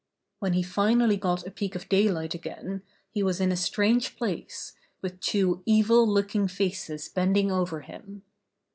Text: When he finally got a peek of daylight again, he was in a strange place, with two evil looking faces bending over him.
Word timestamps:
When 0.39 0.53
he 0.53 0.63
finally 0.63 1.15
got 1.15 1.45
a 1.45 1.51
peek 1.51 1.75
of 1.75 1.87
daylight 1.87 2.33
again, 2.33 2.81
he 3.11 3.21
was 3.21 3.39
in 3.39 3.51
a 3.51 3.55
strange 3.55 4.17
place, 4.17 4.73
with 5.03 5.19
two 5.19 5.61
evil 5.67 6.07
looking 6.07 6.47
faces 6.47 7.07
bending 7.07 7.51
over 7.51 7.81
him. 7.81 8.23